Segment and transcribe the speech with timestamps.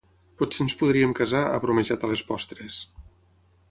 [0.41, 2.85] Potser ens podríem casar, ha bromejat a les postres.